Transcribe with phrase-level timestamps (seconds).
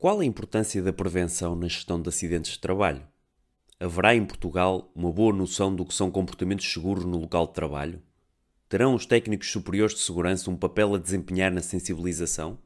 [0.00, 3.02] Qual a importância da prevenção na gestão de acidentes de trabalho?
[3.80, 8.00] Haverá em Portugal uma boa noção do que são comportamentos seguros no local de trabalho?
[8.68, 12.60] Terão os técnicos superiores de segurança um papel a desempenhar na sensibilização?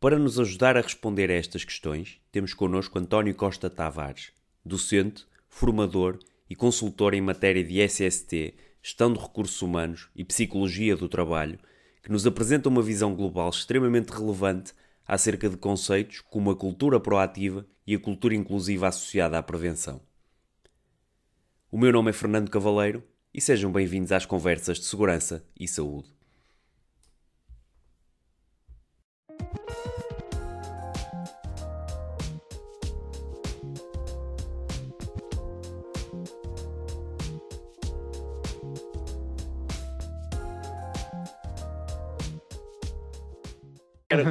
[0.00, 4.32] Para nos ajudar a responder a estas questões, temos connosco António Costa Tavares,
[4.64, 6.18] docente, formador
[6.48, 11.58] e consultor em matéria de SST, gestão de recursos humanos e psicologia do trabalho,
[12.02, 14.72] que nos apresenta uma visão global extremamente relevante
[15.06, 20.00] acerca de conceitos como a cultura proativa e a cultura inclusiva associada à prevenção.
[21.70, 26.21] O meu nome é Fernando Cavaleiro e sejam bem-vindos às conversas de segurança e saúde.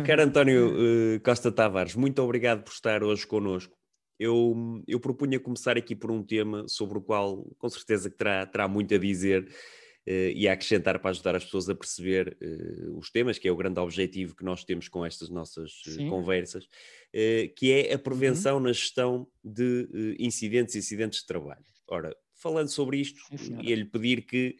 [0.06, 3.76] Caro, António uh, Costa Tavares, muito obrigado por estar hoje connosco.
[4.20, 8.46] Eu, eu propunha começar aqui por um tema sobre o qual, com certeza, que terá,
[8.46, 12.98] terá muito a dizer uh, e a acrescentar para ajudar as pessoas a perceber uh,
[12.98, 15.72] os temas, que é o grande objetivo que nós temos com estas nossas
[16.10, 16.68] conversas,
[17.58, 18.64] que é a prevenção uhum.
[18.64, 21.66] na gestão de incidentes e acidentes de trabalho.
[21.90, 23.20] Ora, falando sobre isto,
[23.62, 24.56] ia-lhe pedir que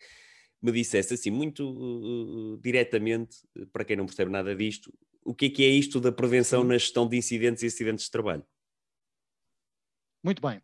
[0.62, 3.38] me dissesse assim, muito uh, diretamente,
[3.74, 4.94] para quem não percebe nada disto,
[5.24, 8.12] o que é que é isto da prevenção na gestão de incidentes e acidentes de
[8.12, 8.46] trabalho?
[10.24, 10.62] Muito bem.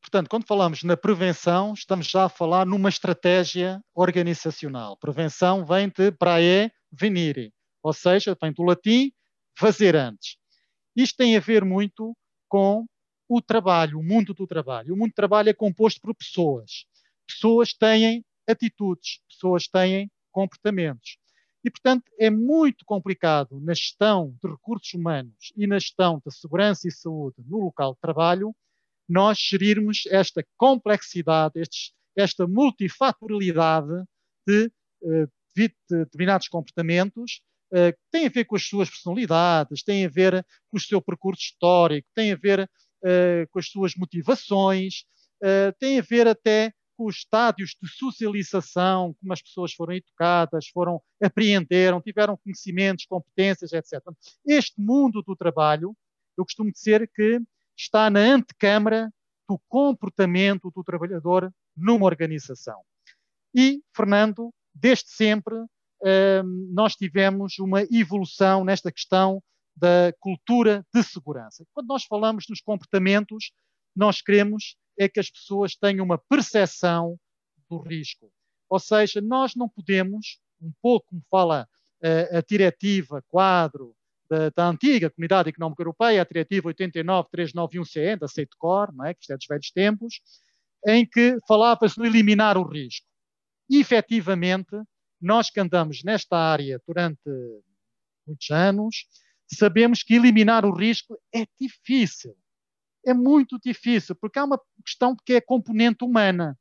[0.00, 4.96] Portanto, quando falamos na prevenção, estamos já a falar numa estratégia organizacional.
[4.96, 9.12] Prevenção vem de prae venire, ou seja, vem do latim
[9.56, 10.36] fazer antes.
[10.94, 12.16] Isto tem a ver muito
[12.48, 12.84] com
[13.28, 14.92] o trabalho, o mundo do trabalho.
[14.92, 16.84] O mundo do trabalho é composto por pessoas.
[17.26, 21.16] Pessoas têm atitudes, pessoas têm comportamentos.
[21.64, 26.88] E, portanto, é muito complicado na gestão de recursos humanos e na gestão da segurança
[26.88, 28.54] e saúde no local de trabalho
[29.08, 34.04] nós gerirmos esta complexidade, estes, esta multifatorialidade
[34.46, 37.42] de, uh, de determinados comportamentos
[37.72, 41.00] uh, que têm a ver com as suas personalidades, têm a ver com o seu
[41.00, 45.04] percurso histórico, têm a ver uh, com as suas motivações,
[45.80, 46.72] têm a ver até
[47.04, 54.00] os estádios de socialização, como as pessoas foram educadas, foram apreenderam, tiveram conhecimentos, competências, etc.
[54.46, 55.96] Este mundo do trabalho,
[56.36, 57.40] eu costumo dizer que
[57.76, 59.12] está na antecâmara
[59.48, 62.80] do comportamento do trabalhador numa organização.
[63.54, 69.42] E, Fernando, desde sempre, hum, nós tivemos uma evolução nesta questão
[69.76, 71.64] da cultura de segurança.
[71.72, 73.52] Quando nós falamos nos comportamentos,
[73.94, 77.18] nós queremos é que as pessoas tenham uma percepção
[77.68, 78.30] do risco.
[78.68, 81.68] Ou seja, nós não podemos, um pouco como fala
[82.02, 83.94] uh, a diretiva quadro
[84.28, 89.14] da, da, antiga Comunidade Económica Europeia, a diretiva 89-391-CE, da CEITCOR, não é?
[89.14, 90.20] que isto é dos velhos tempos,
[90.86, 93.06] em que falava-se de eliminar o risco.
[93.68, 94.76] E, efetivamente,
[95.20, 97.20] nós que andamos nesta área durante
[98.26, 99.06] muitos anos,
[99.46, 102.36] sabemos que eliminar o risco é difícil
[103.04, 106.58] é muito difícil, porque há uma questão que é componente humana,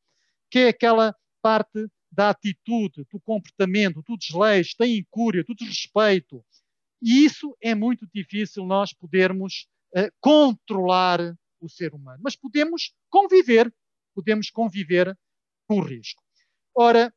[0.49, 6.43] que é aquela parte da atitude, do comportamento, do desleixo, da incúria, do desrespeito.
[7.01, 11.19] E isso é muito difícil nós podermos uh, controlar
[11.59, 12.19] o ser humano.
[12.23, 13.73] Mas podemos conviver,
[14.13, 15.17] podemos conviver
[15.67, 16.21] com o risco.
[16.75, 17.13] Ora,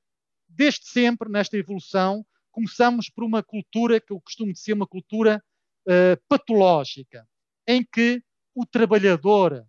[0.48, 5.42] desde sempre, nesta evolução, começamos por uma cultura que eu costumo dizer uma cultura
[5.88, 7.26] uh, patológica,
[7.66, 8.22] em que
[8.54, 9.66] o trabalhador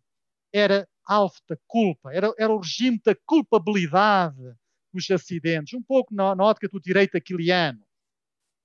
[0.54, 4.56] era alvo da culpa, era, era o regime da culpabilidade
[4.94, 7.86] dos acidentes, um pouco na, na ótica do direito aquiliano.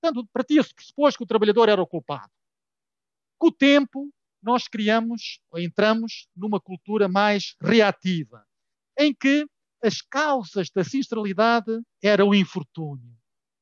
[0.01, 2.31] Portanto, partia-se pressuposto que o trabalhador era o culpado.
[3.37, 4.09] Com o tempo,
[4.41, 8.45] nós criamos, ou entramos numa cultura mais reativa,
[8.97, 9.45] em que
[9.83, 13.15] as causas da sinistralidade eram o infortúnio.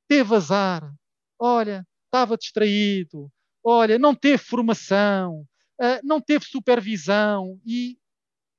[0.08, 0.94] Teve azar,
[1.38, 3.32] olha, estava distraído,
[3.64, 5.48] olha, não teve formação,
[5.80, 7.98] uh, não teve supervisão e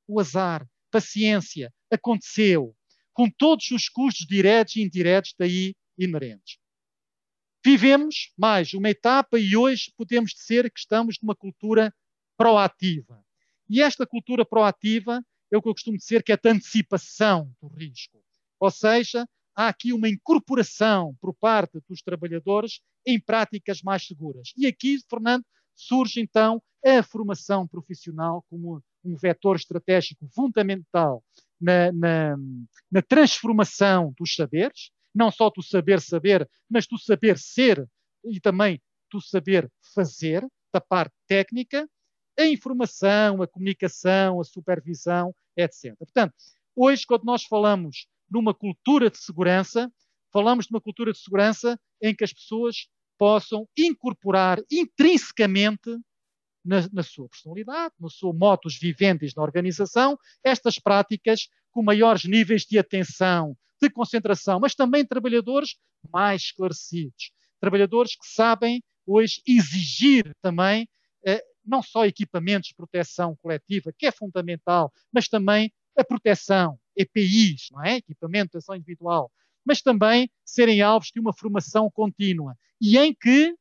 [0.07, 2.75] o azar, paciência, aconteceu,
[3.13, 6.59] com todos os custos diretos e indiretos daí inerentes.
[7.65, 11.95] Vivemos mais uma etapa e hoje podemos dizer que estamos numa cultura
[12.37, 13.23] proativa.
[13.69, 15.23] E esta cultura proativa
[15.53, 18.19] é o que eu costumo dizer que é a antecipação do risco.
[18.59, 24.53] Ou seja, há aqui uma incorporação por parte dos trabalhadores em práticas mais seguras.
[24.57, 25.45] E aqui, Fernando,
[25.75, 31.23] surge então a formação profissional como um vetor estratégico fundamental
[31.61, 32.37] na, na,
[32.91, 37.87] na transformação dos saberes, não só do saber saber, mas do saber ser
[38.25, 38.81] e também
[39.11, 41.89] do saber fazer, da parte técnica,
[42.39, 45.97] a informação, a comunicação, a supervisão, etc.
[45.99, 46.35] Portanto,
[46.75, 49.93] hoje, quando nós falamos numa cultura de segurança,
[50.33, 52.89] falamos de uma cultura de segurança em que as pessoas
[53.21, 55.95] possam incorporar intrinsecamente
[56.65, 62.63] na, na, sua personalidade, no seu motus viventes na organização, estas práticas com maiores níveis
[62.63, 65.77] de atenção, de concentração, mas também trabalhadores
[66.11, 67.31] mais esclarecidos,
[67.61, 70.89] trabalhadores que sabem hoje exigir também
[71.27, 77.69] eh, não só equipamentos de proteção coletiva, que é fundamental, mas também a proteção, EPIs,
[77.71, 77.97] não é?
[77.97, 79.31] Equipamento de proteção individual,
[79.65, 83.55] mas também serem alvos de uma formação contínua e em que,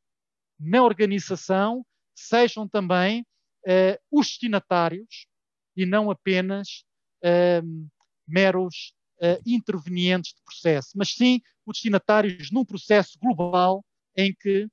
[0.60, 1.86] na organização,
[2.16, 3.26] sejam também
[3.68, 5.28] eh, os destinatários
[5.76, 6.84] e não apenas
[7.24, 7.62] eh,
[8.28, 13.84] meros eh, intervenientes de processo, mas sim os destinatários num processo global
[14.16, 14.68] em que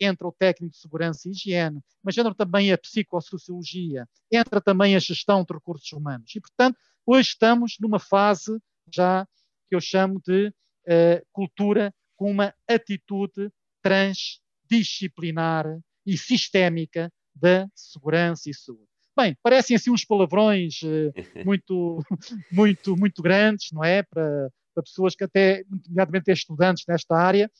[0.00, 5.00] entra o técnico de segurança e higiene, mas entra também a psicossociologia, entra também a
[5.00, 6.34] gestão de recursos humanos.
[6.34, 8.58] E, portanto, hoje estamos numa fase
[8.92, 9.26] já
[9.68, 10.52] que eu chamo de
[10.88, 13.50] uh, cultura com uma atitude
[13.82, 18.88] transdisciplinar e sistémica da segurança e saúde.
[19.16, 21.12] Bem, parecem assim uns palavrões uh,
[21.44, 22.02] muito,
[22.50, 24.02] muito, muito grandes, não é?
[24.02, 27.50] Para, para pessoas que até, nomeadamente estudantes nesta área,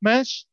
[0.00, 0.46] mas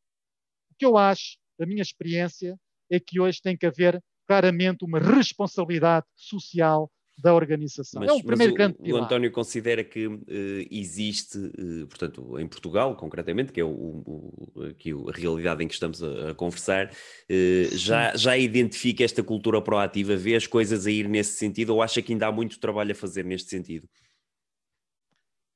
[0.71, 2.59] o que eu acho, da minha experiência,
[2.89, 8.01] é que hoje tem que haver claramente uma responsabilidade social da organização.
[8.01, 9.01] Mas, é um primeiro o, grande pilar.
[9.01, 10.21] O António considera que uh,
[10.69, 15.73] existe, uh, portanto, em Portugal, concretamente, que é o, o, aqui a realidade em que
[15.73, 20.91] estamos a, a conversar, uh, já, já identifica esta cultura proativa, vê as coisas a
[20.91, 23.87] ir nesse sentido ou acha que ainda há muito trabalho a fazer neste sentido?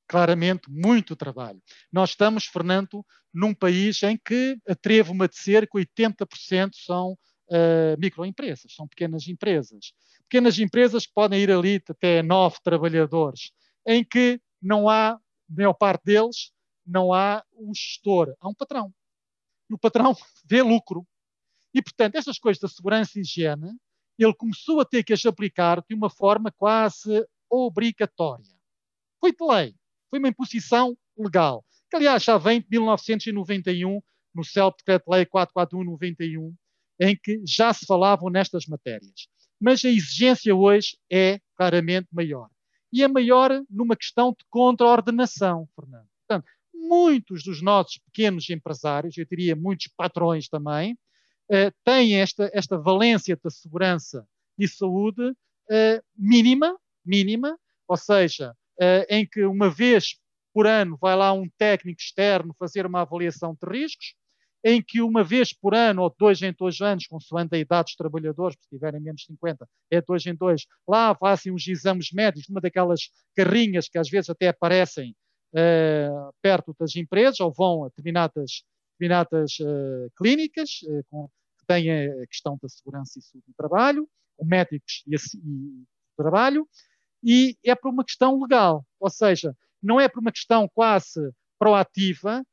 [0.07, 1.61] Claramente, muito trabalho.
[1.91, 7.15] Nós estamos, Fernando, num país em que atrevo-me a dizer que 80% são
[7.97, 9.93] microempresas, são pequenas empresas
[10.29, 13.51] pequenas empresas que podem ir ali até nove trabalhadores,
[13.85, 15.19] em que não há, a
[15.49, 16.51] maior parte deles,
[16.85, 18.93] não há um gestor, há um patrão.
[19.69, 20.15] E o patrão
[20.45, 21.05] vê lucro.
[21.73, 23.75] E, portanto, estas coisas da segurança e higiene,
[24.17, 28.45] ele começou a ter que as aplicar de uma forma quase obrigatória.
[29.19, 29.75] Foi de lei,
[30.09, 33.99] foi uma imposição legal, que aliás já vem de 1991,
[34.33, 36.53] no CELP Decreto-Lei 441-91,
[36.99, 39.29] em que já se falavam nestas matérias
[39.59, 42.49] mas a exigência hoje é claramente maior.
[42.91, 46.07] E é maior numa questão de contraordenação, Fernando.
[46.27, 50.97] Portanto, muitos dos nossos pequenos empresários, eu diria muitos patrões também,
[51.51, 54.25] eh, têm esta, esta valência da segurança
[54.57, 55.33] e saúde
[55.69, 56.75] eh, mínima,
[57.05, 60.17] mínima, ou seja, eh, em que uma vez
[60.53, 64.15] por ano vai lá um técnico externo fazer uma avaliação de riscos,
[64.63, 67.95] em que uma vez por ano, ou dois em dois anos, consoante a idade dos
[67.95, 72.49] trabalhadores, se tiverem menos de 50, é dois em dois, lá fazem os exames médicos,
[72.49, 75.15] numa daquelas carrinhas que às vezes até aparecem
[75.53, 78.63] uh, perto das empresas, ou vão a determinadas,
[78.93, 81.29] determinadas uh, clínicas uh, com,
[81.59, 85.83] que têm a questão da segurança e saúde do trabalho, com médicos e, e
[86.17, 86.67] trabalho,
[87.23, 91.19] e é por uma questão legal, ou seja, não é por uma questão quase
[91.57, 92.43] proativa,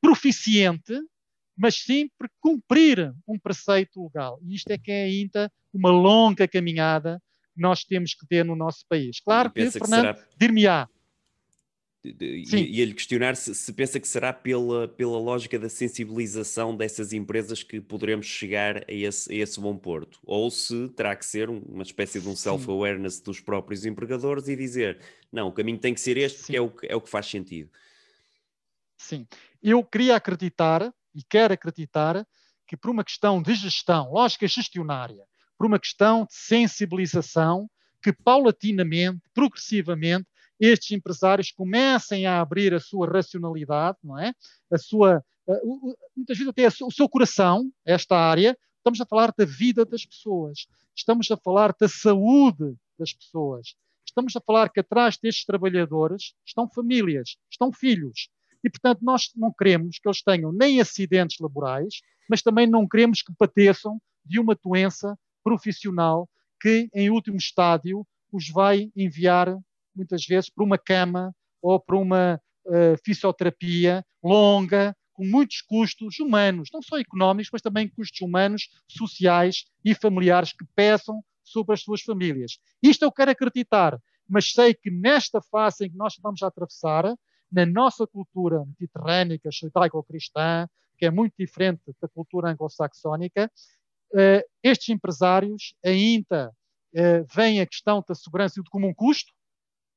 [0.00, 1.00] proficiente,
[1.56, 4.38] mas sim por cumprir um preceito legal.
[4.42, 7.20] E isto é que é ainda uma longa caminhada
[7.54, 9.20] que nós temos que ter no nosso país.
[9.20, 10.28] Claro que, que Fernando, será...
[10.38, 10.88] dir-me-á.
[12.04, 17.80] Ia-lhe questionar se, se, pensa que será pela, pela lógica da sensibilização dessas empresas que
[17.80, 22.18] poderemos chegar a esse, a esse bom porto, ou se terá que ser uma espécie
[22.18, 24.98] de um self-awareness dos próprios empregadores e dizer,
[25.30, 27.26] não, o caminho tem que ser este porque é o, que, é o que faz
[27.26, 27.70] sentido.
[28.96, 29.24] Sim,
[29.62, 32.26] eu queria acreditar e quero acreditar
[32.66, 35.24] que por uma questão de gestão, lógica gestionária,
[35.58, 37.68] por uma questão de sensibilização,
[38.02, 40.26] que paulatinamente, progressivamente,
[40.58, 44.32] estes empresários comecem a abrir a sua racionalidade, não é?
[44.70, 45.24] A sua,
[46.16, 50.66] muitas vezes até o seu coração, esta área, estamos a falar da vida das pessoas,
[50.94, 53.74] estamos a falar da saúde das pessoas,
[54.06, 58.28] estamos a falar que atrás destes trabalhadores estão famílias, estão filhos,
[58.64, 61.94] e, portanto, nós não queremos que eles tenham nem acidentes laborais,
[62.28, 66.28] mas também não queremos que padeçam de uma doença profissional
[66.60, 69.56] que, em último estádio, os vai enviar,
[69.94, 76.70] muitas vezes, para uma cama ou para uma uh, fisioterapia longa, com muitos custos humanos,
[76.72, 82.02] não só económicos, mas também custos humanos, sociais e familiares que pesam sobre as suas
[82.02, 82.58] famílias.
[82.82, 87.14] Isto eu quero acreditar, mas sei que nesta fase em que nós vamos atravessar,
[87.52, 90.66] na nossa cultura mediterrânica, judaico-cristã,
[90.96, 93.50] que é muito diferente da cultura anglo-saxónica,
[94.14, 96.50] uh, estes empresários ainda
[96.94, 99.32] uh, veem a questão da segurança como um custo,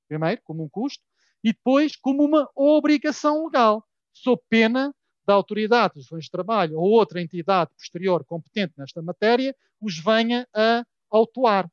[0.07, 1.03] primeiro, como um custo,
[1.43, 4.93] e depois como uma obrigação legal, sob pena
[5.25, 10.83] da autoridade dos de trabalho ou outra entidade posterior competente nesta matéria os venha a
[11.09, 11.69] autuar.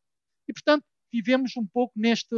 [0.49, 2.35] E, portanto, vivemos um pouco neste,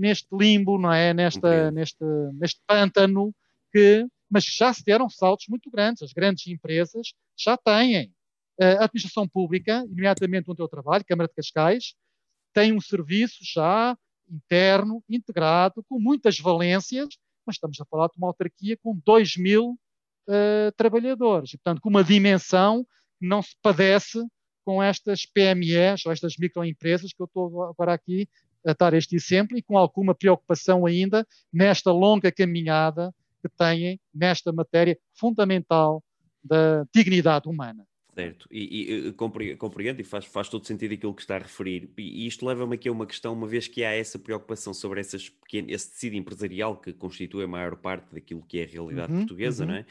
[0.00, 1.12] neste limbo, não é?
[1.12, 2.02] Nesta, neste,
[2.32, 3.34] neste pântano
[3.70, 6.02] que, mas já se deram saltos muito grandes.
[6.02, 8.12] As grandes empresas já têm.
[8.58, 11.94] A administração pública, imediatamente onde eu trabalho, Câmara de Cascais,
[12.52, 13.96] tem um serviço já
[14.28, 17.08] interno, integrado, com muitas valências,
[17.46, 19.78] mas estamos a falar de uma autarquia com 2 mil
[20.28, 21.52] uh, trabalhadores.
[21.52, 22.84] E, portanto, com uma dimensão
[23.18, 24.18] que não se padece
[24.64, 28.28] com estas PMEs, ou estas microempresas que eu estou agora aqui
[28.66, 34.52] a dar este exemplo, e com alguma preocupação ainda nesta longa caminhada que têm nesta
[34.52, 36.02] matéria fundamental
[36.42, 37.86] da dignidade humana.
[38.14, 41.90] Certo, e, e compreendo e faz, faz todo sentido aquilo que está a referir.
[41.96, 45.28] E isto leva-me aqui a uma questão, uma vez que há essa preocupação sobre essas
[45.28, 49.20] pequenas, esse tecido empresarial que constitui a maior parte daquilo que é a realidade uhum,
[49.20, 49.70] portuguesa, uhum.
[49.70, 49.86] não é?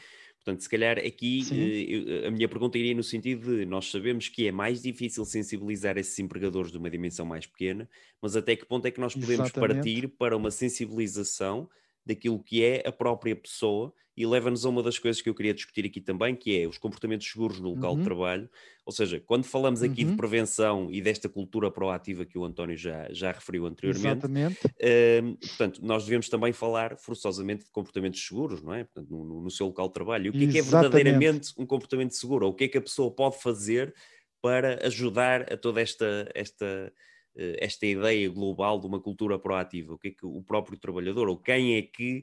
[0.50, 4.48] Portanto, se calhar aqui eh, a minha pergunta iria no sentido de nós sabemos que
[4.48, 7.88] é mais difícil sensibilizar esses empregadores de uma dimensão mais pequena,
[8.20, 9.74] mas até que ponto é que nós podemos Exatamente.
[9.74, 11.68] partir para uma sensibilização
[12.04, 15.54] daquilo que é a própria pessoa e leva-nos a uma das coisas que eu queria
[15.54, 17.98] discutir aqui também, que é os comportamentos seguros no local uhum.
[17.98, 18.50] de trabalho.
[18.84, 20.10] Ou seja, quando falamos aqui uhum.
[20.10, 24.26] de prevenção e desta cultura proativa que o António já, já referiu anteriormente,
[24.66, 28.84] uh, portanto, nós devemos também falar forçosamente de comportamentos seguros, não é?
[28.84, 30.26] Portanto, no, no seu local de trabalho.
[30.26, 32.44] E o que é, que é verdadeiramente um comportamento seguro?
[32.44, 33.94] Ou o que é que a pessoa pode fazer
[34.42, 36.92] para ajudar a toda esta, esta,
[37.36, 39.94] esta ideia global de uma cultura proativa?
[39.94, 42.22] O que é que o próprio trabalhador, ou quem é que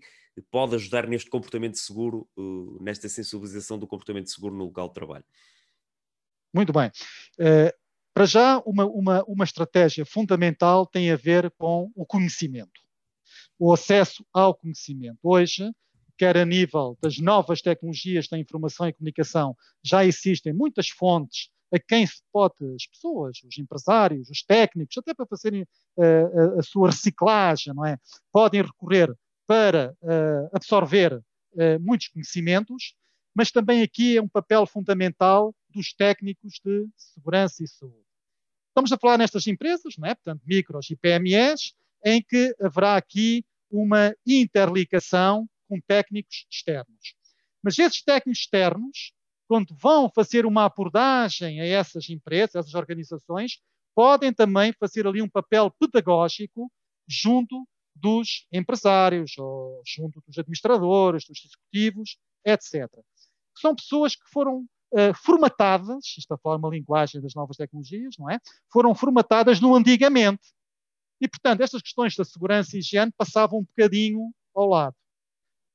[0.51, 5.25] pode ajudar neste comportamento seguro, uh, nesta sensibilização do comportamento seguro no local de trabalho?
[6.53, 6.91] Muito bem.
[7.39, 7.71] Uh,
[8.13, 12.81] para já, uma, uma, uma estratégia fundamental tem a ver com o conhecimento,
[13.59, 15.19] o acesso ao conhecimento.
[15.21, 15.71] Hoje,
[16.17, 21.79] quer a nível das novas tecnologias da informação e comunicação, já existem muitas fontes a
[21.79, 26.63] quem se pode, as pessoas, os empresários, os técnicos, até para fazerem uh, a, a,
[26.63, 27.97] sua reciclagem, não é?
[28.31, 29.13] Podem recorrer
[29.45, 32.95] para uh, absorver uh, muitos conhecimentos,
[33.35, 38.07] mas também aqui é um papel fundamental dos técnicos de segurança e saúde.
[38.69, 40.15] Estamos a falar nestas empresas, não é?
[40.15, 41.73] portanto, micros e PMEs,
[42.05, 47.15] em que haverá aqui uma interligação com técnicos externos.
[47.61, 49.13] Mas esses técnicos externos
[49.47, 53.59] quando vão fazer uma abordagem a essas empresas, a essas organizações,
[53.95, 56.71] podem também fazer ali um papel pedagógico
[57.07, 62.87] junto dos empresários, ou junto dos administradores, dos executivos, etc.
[63.59, 68.29] São pessoas que foram uh, formatadas, isto a falar uma linguagem das novas tecnologias, não
[68.29, 68.39] é?
[68.71, 70.53] Foram formatadas no antigamente.
[71.19, 74.95] E, portanto, estas questões da segurança e higiene passavam um bocadinho ao lado.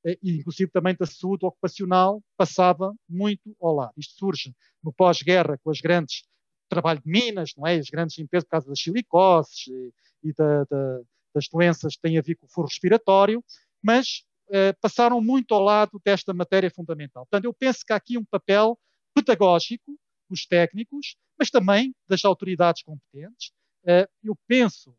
[0.04, 3.92] Eh, e inclusive também da saúde ocupacional, passava muito ao lado.
[3.96, 6.22] Isto surge no pós-guerra com as grandes
[6.68, 7.76] trabalho de minas, não é?
[7.76, 9.92] As grandes empresas por causa das silicoses e,
[10.28, 11.00] e da, da,
[11.34, 13.44] das doenças que têm a ver com o foro respiratório,
[13.82, 17.26] mas eh, passaram muito ao lado desta matéria fundamental.
[17.26, 18.78] Portanto, eu penso que há aqui um papel
[19.14, 19.98] pedagógico
[20.30, 23.52] dos técnicos, mas também das autoridades competentes.
[23.86, 24.94] Eh, eu penso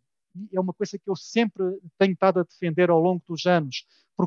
[0.51, 1.63] é uma coisa que eu sempre
[1.98, 3.86] tenho estado a defender ao longo dos anos.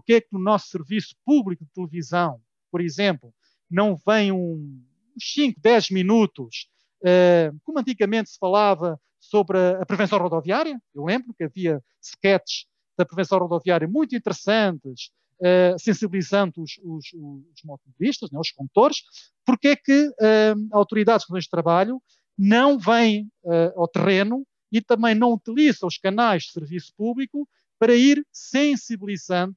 [0.08, 2.40] É que no nosso serviço público de televisão,
[2.70, 3.32] por exemplo,
[3.70, 4.82] não vem um,
[5.16, 6.68] uns 5, 10 minutos,
[7.02, 10.80] uh, como antigamente se falava sobre a, a, prevenção rodoviária?
[10.94, 12.66] Eu lembro que havia sketches
[12.96, 18.98] da prevenção rodoviária muito interessantes, uh, sensibilizando os, os, os motoristas, né, os condutores.
[19.44, 22.02] Porque é que uh, autoridades de trabalho
[22.38, 23.30] não vêm
[23.74, 29.56] ao terreno e também não utiliza os canais de serviço público para ir sensibilizando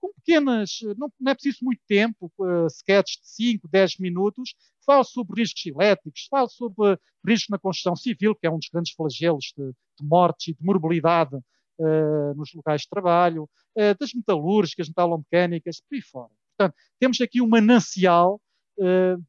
[0.00, 5.04] com pequenas, não, não, é preciso muito tempo, uh, sketches de 5, 10 minutos, fala
[5.04, 9.52] sobre riscos elétricos, fala sobre riscos na construção civil, que é um dos grandes flagelos
[9.56, 13.44] de, de mortes e de morbilidade uh, nos locais de trabalho,
[13.76, 16.30] uh, das metalúrgicas, metalomecânicas, por aí fora.
[16.56, 18.40] Portanto, temos aqui um manancial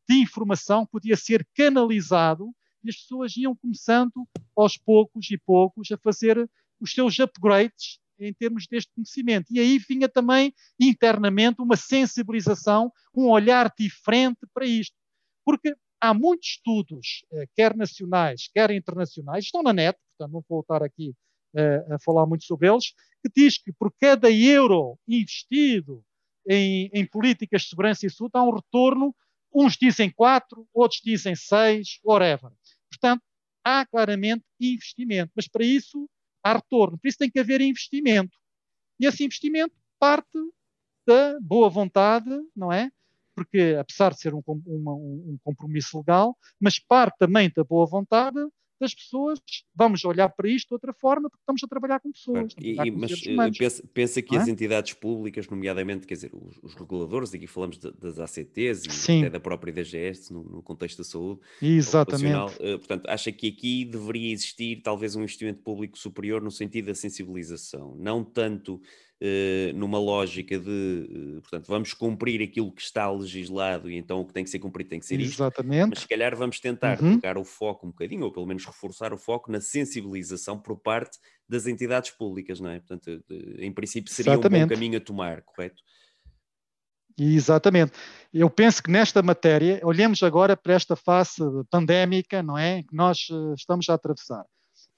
[0.08, 5.92] de informação que podia ser canalizado e as pessoas iam começando aos poucos e poucos
[5.92, 9.48] a fazer os seus upgrades em termos deste conhecimento.
[9.52, 14.96] E aí vinha também internamente uma sensibilização, um olhar diferente para isto.
[15.46, 20.58] Porque há muitos estudos, eh, quer nacionais, quer internacionais, estão na net, portanto não vou
[20.58, 21.14] voltar aqui
[21.56, 26.04] uh, a falar muito sobre eles, que diz que por cada euro investido
[26.48, 29.16] em, em políticas de segurança e saúde há um retorno
[29.54, 32.52] uns dizem quatro, outros dizem seis, whatever.
[32.90, 33.22] Portanto,
[33.64, 36.10] há claramente investimento, mas para isso
[36.44, 38.38] há retorno, por isso tem que haver investimento.
[39.00, 40.38] E esse investimento parte
[41.06, 42.92] da boa vontade, não é?
[43.36, 48.38] Porque, apesar de ser um, um, um compromisso legal, mas parte também da boa vontade
[48.82, 49.40] das pessoas,
[49.74, 52.54] vamos olhar para isto de outra forma, porque estamos a trabalhar com pessoas.
[52.60, 54.40] E, com mas eh, pensa, pensa, que é?
[54.40, 58.92] as entidades públicas, nomeadamente, quer dizer, os, os reguladores, aqui falamos de, das ACTs e
[58.92, 59.20] Sim.
[59.22, 62.56] até da própria DGS, no, no contexto da saúde Exatamente.
[62.56, 66.96] Uh, portanto, acha que aqui deveria existir talvez um investimento público superior no sentido da
[66.96, 69.11] sensibilização, não tanto eh,
[69.76, 74.34] numa lógica de, uh, portanto, vamos cumprir aquilo que está legislado e então o que
[74.34, 75.80] tem que ser cumprido tem que ser Exatamente.
[75.80, 75.90] isto.
[75.90, 77.10] Mas se calhar vamos tentar uhum.
[77.10, 81.20] colocar o foco um bocadinho, ou pelo menos reforçar o foco na sensibilização por parte
[81.48, 82.80] das entidades públicas, não é?
[82.80, 83.24] Portanto,
[83.60, 84.64] em princípio seria Exatamente.
[84.64, 85.82] um bom caminho a tomar, correto?
[87.18, 87.92] Exatamente.
[88.34, 92.84] Eu penso que nesta matéria, olhemos agora para esta fase pandémica, não é?
[92.84, 94.46] Que nós uh, estamos a atravessar.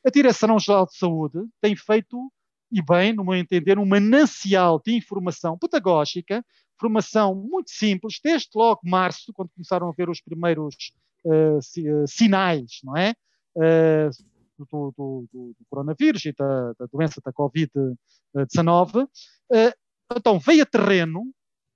[0.05, 2.31] A Direção-Geral de Saúde tem feito
[2.73, 6.43] e bem, no meu entender, um manancial de informação pedagógica,
[6.79, 10.75] formação muito simples, desde logo março, quando começaram a ver os primeiros
[11.23, 13.13] uh, sinais, não é?
[13.55, 14.09] Uh,
[14.57, 19.03] do, do, do, coronavírus e da, da doença da Covid-19.
[19.05, 19.73] Uh,
[20.17, 21.31] então, veio a terreno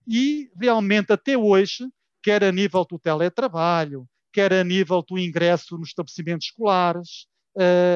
[0.08, 1.88] e realmente até hoje,
[2.24, 7.28] quer a nível do teletrabalho, quer a nível do ingresso nos estabelecimentos escolares,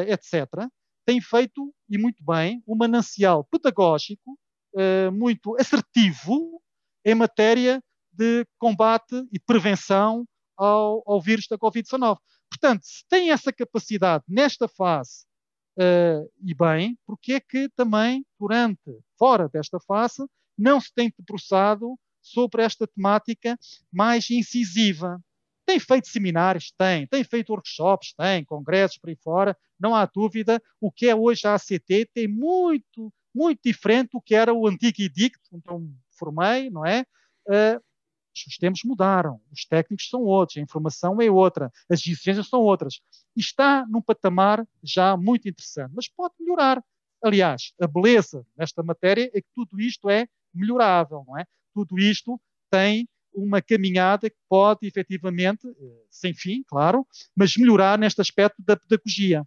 [0.08, 0.68] etc.,
[1.06, 4.38] tem feito, e muito bem, um manancial pedagógico
[4.76, 6.62] uh, muito assertivo
[7.04, 7.82] em matéria
[8.12, 10.26] de combate e prevenção
[10.58, 12.18] ao, ao vírus da Covid-19.
[12.50, 15.26] Portanto, se tem essa capacidade nesta fase,
[15.78, 20.26] uh, e bem, porque é que também, durante, fora desta fase,
[20.58, 23.58] não se tem debruçado sobre esta temática
[23.92, 25.20] mais incisiva?
[25.72, 26.74] Tem feito seminários?
[26.78, 27.08] Tem.
[27.08, 28.14] Tem feito workshops?
[28.14, 28.44] Tem.
[28.44, 29.58] Congressos por aí fora?
[29.80, 30.62] Não há dúvida.
[30.82, 35.02] O que é hoje a ACT tem muito, muito diferente do que era o antigo
[35.02, 37.06] edicto, me formei, não é?
[37.48, 37.82] Uh,
[38.34, 43.00] os tempos mudaram, os técnicos são outros, a informação é outra, as exigências são outras.
[43.34, 46.84] Está num patamar já muito interessante, mas pode melhorar.
[47.24, 51.46] Aliás, a beleza nesta matéria é que tudo isto é melhorável, não é?
[51.74, 58.22] Tudo isto tem uma caminhada que pode efetivamente, eh, sem fim, claro, mas melhorar neste
[58.22, 59.44] aspecto da pedagogia.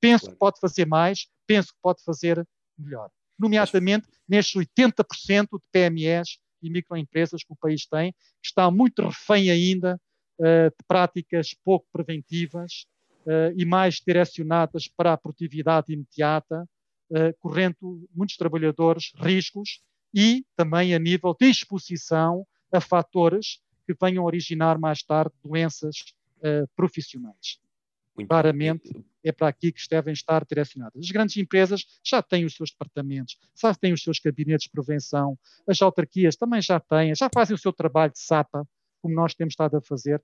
[0.00, 0.34] Penso claro.
[0.34, 2.46] que pode fazer mais, penso que pode fazer
[2.78, 3.10] melhor.
[3.38, 9.50] Nomeadamente nestes 80% de PMEs e microempresas que o país tem, que está muito refém
[9.50, 10.00] ainda
[10.38, 12.86] uh, de práticas pouco preventivas
[13.26, 16.66] uh, e mais direcionadas para a produtividade imediata,
[17.10, 19.80] uh, correndo muitos trabalhadores riscos
[20.14, 26.68] e também a nível de exposição a fatores que venham originar mais tarde doenças uh,
[26.74, 27.60] profissionais.
[28.16, 28.90] Muito Claramente
[29.22, 31.04] é para aqui que devem estar direcionadas.
[31.04, 35.38] As grandes empresas já têm os seus departamentos, já têm os seus gabinetes de prevenção,
[35.68, 38.66] as autarquias também já têm, já fazem o seu trabalho de SAPA,
[39.02, 40.22] como nós temos estado a fazer.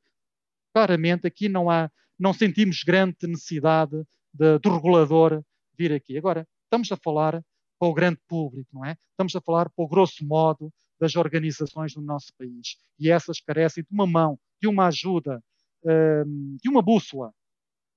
[0.72, 4.02] Claramente aqui não há, não sentimos grande necessidade
[4.33, 5.42] de, do regulador
[5.76, 6.16] vir aqui.
[6.16, 7.44] Agora, estamos a falar
[7.78, 8.96] para o grande público, não é?
[9.11, 12.78] Estamos a falar para o grosso modo das organizações do nosso país.
[12.96, 15.42] E essas carecem de uma mão, de uma ajuda,
[15.84, 17.34] hum, de uma bússola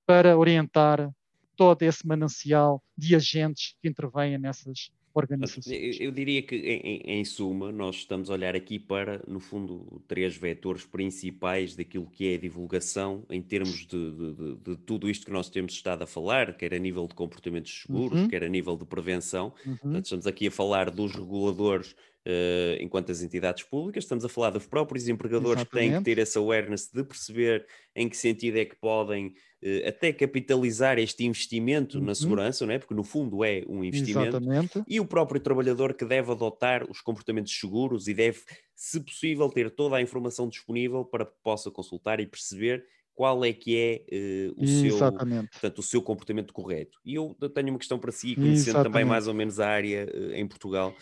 [0.04, 1.08] para orientar
[1.56, 6.00] todo esse manancial de agentes que intervêm nessas organizações.
[6.00, 10.36] Eu, diria que, em, em, suma, nós estamos a olhar aqui para, no fundo, três
[10.36, 15.24] vetores principais daquilo que é a divulgação em termos de, de, de, de tudo isto
[15.24, 18.28] que nós temos estado a falar, quer a nível de comportamentos seguros, uhum.
[18.28, 19.54] quer a nível de prevenção.
[19.64, 19.76] Uhum.
[19.76, 21.94] Portanto, estamos aqui a falar dos reguladores
[22.26, 25.86] Uh, enquanto as entidades públicas, estamos a falar dos próprios empregadores Exatamente.
[25.86, 29.88] que têm que ter essa awareness de perceber em que sentido é que podem uh,
[29.88, 32.04] até capitalizar este investimento uhum.
[32.04, 32.80] na segurança, não é?
[32.80, 34.82] porque no fundo é um investimento, Exatamente.
[34.88, 38.40] e o próprio trabalhador que deve adotar os comportamentos seguros e deve,
[38.74, 42.84] se possível, ter toda a informação disponível para que possa consultar e perceber
[43.14, 46.98] qual é que é uh, o, seu, portanto, o seu comportamento correto.
[47.04, 48.92] E eu tenho uma questão para si, conhecendo Exatamente.
[48.92, 50.92] também mais ou menos a área em Portugal.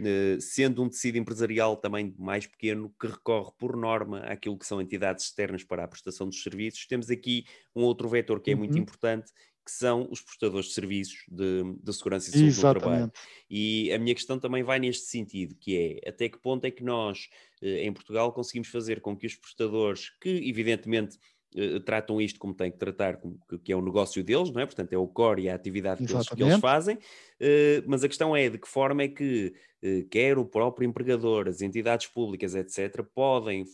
[0.00, 4.80] Eh, sendo um tecido empresarial também mais pequeno, que recorre por norma àquilo que são
[4.80, 7.44] entidades externas para a prestação dos serviços, temos aqui
[7.76, 8.82] um outro vetor que é muito uhum.
[8.82, 9.30] importante,
[9.64, 12.78] que são os prestadores de serviços de, de segurança e saúde Exatamente.
[12.78, 13.12] do trabalho.
[13.48, 16.82] E a minha questão também vai neste sentido, que é até que ponto é que
[16.82, 17.28] nós,
[17.60, 21.16] eh, em Portugal, conseguimos fazer com que os prestadores, que evidentemente
[21.54, 23.20] uh, tratam isto como têm que tratar,
[23.62, 24.66] que é o negócio deles, não é?
[24.66, 26.98] Portanto, é o core e a atividade que eles, que eles, fazem,
[27.86, 29.54] mas a questão é de que forma é que
[30.10, 33.64] quer o próprio empregador, as entidades públicas, etc., podem,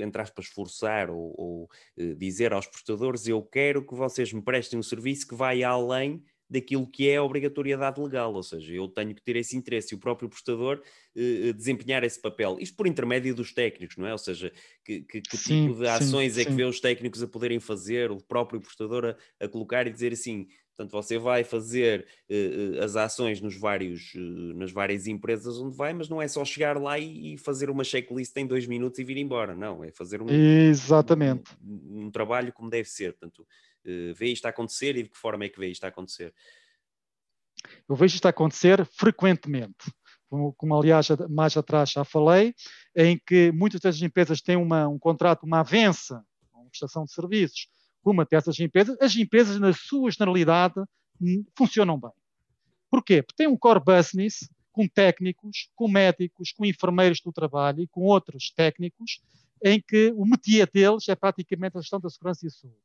[0.00, 1.70] entre aspas, forçar ou, ou
[2.16, 6.86] dizer aos prestadores: eu quero que vocês me prestem um serviço que vai além daquilo
[6.86, 10.00] que é a obrigatoriedade legal, ou seja, eu tenho que ter esse interesse e o
[10.00, 10.80] próprio prestador
[11.16, 12.56] eh, desempenhar esse papel.
[12.60, 14.12] Isto por intermédio dos técnicos, não é?
[14.12, 14.52] Ou seja,
[14.84, 16.56] que, que, que sim, tipo de ações sim, é que sim.
[16.56, 20.46] vê os técnicos a poderem fazer, o próprio prestador a, a colocar e dizer assim,
[20.76, 25.94] Portanto, você vai fazer uh, as ações nos vários, uh, nas várias empresas onde vai,
[25.94, 29.04] mas não é só chegar lá e, e, fazer uma checklist em dois minutos e
[29.04, 29.54] vir embora.
[29.54, 31.50] Não, é fazer um, Exatamente.
[31.64, 33.14] um, um trabalho como deve ser.
[33.14, 35.88] Portanto, uh, vê isto a acontecer e de que forma é que vê isto a
[35.88, 36.34] acontecer?
[37.88, 39.90] Eu vejo isto a acontecer frequentemente.
[40.28, 42.54] Como, como, aliás mais atrás já falei,
[42.94, 47.68] em que muitas das empresas têm uma, um contrato, uma avença, uma prestação de serviços,
[48.10, 50.74] uma dessas empresas, as empresas, na sua generalidade,
[51.56, 52.10] funcionam bem.
[52.90, 53.22] Porquê?
[53.22, 58.02] Porque tem um core business com técnicos, com médicos, com enfermeiros do trabalho e com
[58.02, 59.20] outros técnicos,
[59.64, 62.76] em que o métier deles é praticamente a gestão da segurança e saúde.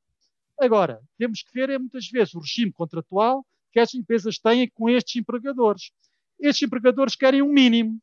[0.60, 4.90] Agora, temos que ver é muitas vezes o regime contratual que as empresas têm com
[4.90, 5.92] estes empregadores.
[6.40, 8.00] Estes empregadores querem um mínimo,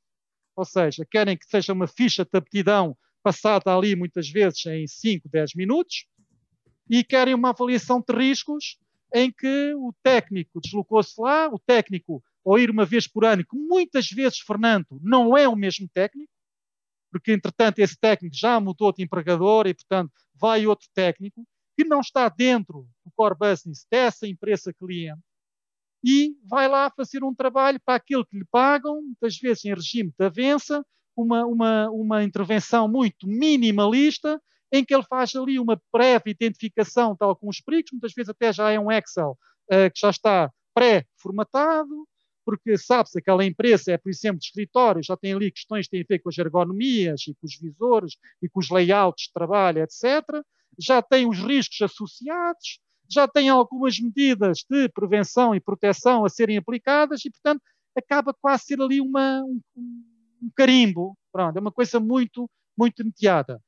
[0.54, 5.28] ou seja, querem que seja uma ficha de aptidão passada ali muitas vezes em 5,
[5.28, 6.06] 10 minutos,
[6.88, 8.78] e querem uma avaliação de riscos
[9.14, 13.56] em que o técnico deslocou-se lá, o técnico, ou ir uma vez por ano, que
[13.56, 16.32] muitas vezes, Fernando, não é o mesmo técnico,
[17.10, 21.46] porque entretanto esse técnico já mudou de empregador e, portanto, vai outro técnico
[21.76, 25.22] que não está dentro do core business dessa empresa cliente
[26.04, 30.12] e vai lá fazer um trabalho para aquilo que lhe pagam, muitas vezes em regime
[30.16, 30.84] de avença,
[31.16, 34.40] uma, uma, uma intervenção muito minimalista
[34.72, 38.52] em que ele faz ali uma prévia identificação tal com os perigos, muitas vezes até
[38.52, 39.38] já é um Excel
[39.70, 42.06] uh, que já está pré-formatado,
[42.44, 45.90] porque sabe-se que aquela empresa é, por exemplo, de escritório, já tem ali questões que
[45.90, 49.32] têm a ver com as ergonomias e com os visores e com os layouts de
[49.34, 50.24] trabalho, etc.
[50.78, 56.56] Já tem os riscos associados, já tem algumas medidas de prevenção e proteção a serem
[56.56, 57.60] aplicadas e, portanto,
[57.96, 59.60] acaba quase a ser ali uma, um,
[60.42, 61.18] um carimbo.
[61.32, 63.60] Pronto, é uma coisa muito, muito neteada.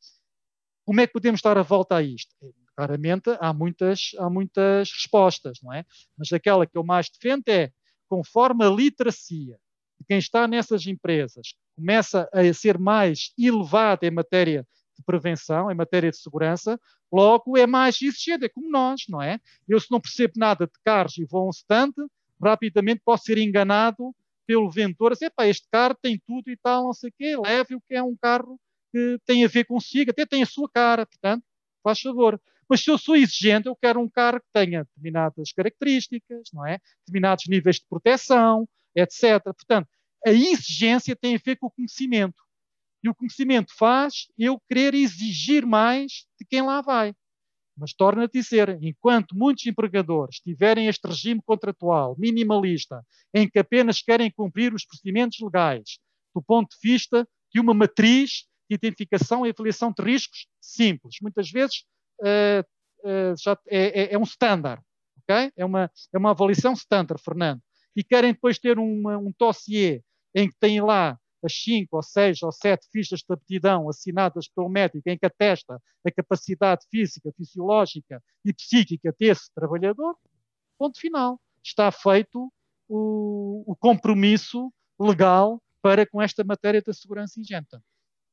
[0.91, 2.35] Como é que podemos dar a volta a isto?
[2.75, 5.87] Claramente há muitas, há muitas respostas, não é?
[6.19, 7.71] Mas aquela que eu mais defendo é,
[8.09, 9.57] conforme a literacia
[10.01, 14.67] de quem está nessas empresas começa a ser mais elevada em matéria
[14.99, 16.77] de prevenção, em matéria de segurança,
[17.13, 19.39] logo é mais exigente, é como nós, não é?
[19.69, 21.93] Eu se não percebo nada de carros e vou a um stand,
[22.43, 24.13] rapidamente posso ser enganado
[24.45, 27.81] pelo vendedor, assim, este carro tem tudo e tal, não sei o quê, leve o
[27.81, 28.59] que é um carro
[28.93, 31.45] que tem a ver consigo, até tem a sua cara, portanto,
[31.83, 32.41] faz favor.
[32.69, 36.79] Mas se eu sou exigente, eu quero um carro que tenha determinadas características, não é?
[37.01, 39.43] Determinados níveis de proteção, etc.
[39.43, 39.89] Portanto,
[40.25, 42.43] a exigência tem a ver com o conhecimento.
[43.03, 47.15] E o conhecimento faz eu querer exigir mais de quem lá vai.
[47.77, 54.03] Mas torna a dizer, enquanto muitos empregadores tiverem este regime contratual minimalista, em que apenas
[54.03, 55.99] querem cumprir os procedimentos legais,
[56.35, 61.17] do ponto de vista de uma matriz identificação e avaliação de riscos simples.
[61.21, 61.85] Muitas vezes
[62.21, 62.65] uh,
[63.05, 64.83] uh, já é, é, é, um standard,
[65.23, 65.53] ok?
[65.57, 67.61] É uma, é uma avaliação standard, Fernando.
[67.97, 70.03] E querem depois ter uma, um dossiê
[70.35, 74.69] em que têm lá as cinco ou seis ou sete fichas de aptidão assinadas pelo
[74.69, 80.17] médico em que atesta a capacidade física, fisiológica e psíquica desse trabalhador,
[80.79, 81.41] ponto final.
[81.63, 82.53] Está feito
[82.89, 87.77] o, o compromisso legal para com esta matéria da segurança ingente.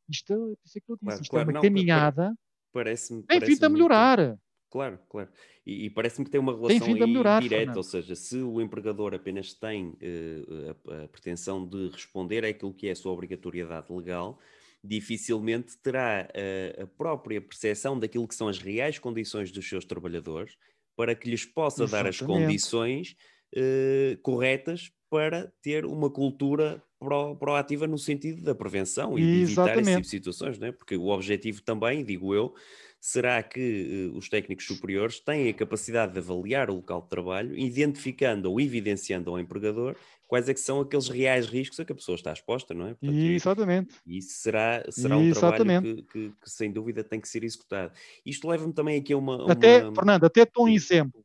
[0.09, 2.33] Isto, é, isso é disse, claro, isto claro, é uma não, caminhada.
[2.73, 3.23] Parece-me.
[3.23, 4.17] Tem vindo a melhorar.
[4.19, 4.39] Muito...
[4.69, 5.29] Claro, claro.
[5.65, 7.77] E, e parece-me que tem uma relação tem melhorar, direta, Fernando.
[7.77, 12.87] ou seja, se o empregador apenas tem uh, a, a, pretensão de responder àquilo que
[12.87, 14.39] é a sua obrigatoriedade legal,
[14.83, 20.57] dificilmente terá uh, a própria percepção daquilo que são as reais condições dos seus trabalhadores
[20.95, 22.03] para que lhes possa Exatamente.
[22.03, 23.15] dar as condições
[23.55, 29.77] uh, corretas para ter uma cultura pro, proativa no sentido da prevenção e de evitar
[29.77, 30.71] esse tipo de situações, não é?
[30.71, 32.53] Porque o objetivo também, digo eu,
[32.99, 37.57] será que uh, os técnicos superiores têm a capacidade de avaliar o local de trabalho,
[37.57, 39.95] identificando ou evidenciando ao empregador
[40.27, 42.93] quais é que são aqueles reais riscos a que a pessoa está exposta, não é?
[42.95, 43.95] Portanto, Exatamente.
[44.05, 47.93] E isso será, será um trabalho que, que, que, sem dúvida tem que ser executado.
[48.25, 49.43] Isto leva-me também aqui a uma...
[49.43, 49.53] uma...
[49.53, 51.23] Até, Fernando, até estou um exemplo.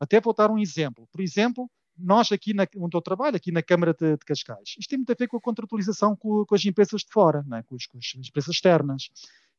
[0.00, 1.08] Até vou dar um exemplo.
[1.12, 4.88] Por exemplo, nós aqui na, onde eu trabalho, aqui na Câmara de, de, Cascais, isto
[4.88, 7.62] tem muito a ver com a contratualização com, com as empresas de fora, é?
[7.62, 9.10] com, com, as empresas externas.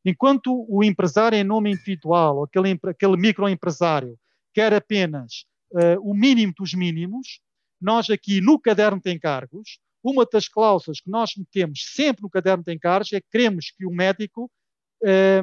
[0.03, 4.17] Enquanto o empresário em nome individual, ou aquele, aquele microempresário,
[4.53, 7.39] quer apenas uh, o mínimo dos mínimos,
[7.81, 12.63] nós aqui no caderno de encargos, uma das cláusulas que nós metemos sempre no caderno
[12.63, 14.51] de encargos é que queremos que o médico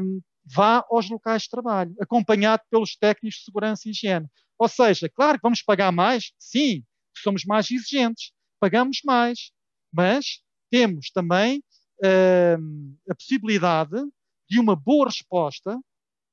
[0.00, 4.28] um, vá aos locais de trabalho, acompanhado pelos técnicos de segurança e higiene.
[4.59, 6.85] Ou seja, claro que vamos pagar mais, sim,
[7.16, 9.50] somos mais exigentes, pagamos mais,
[9.92, 11.62] mas temos também
[12.59, 13.96] um, a possibilidade
[14.48, 15.78] de uma boa resposta,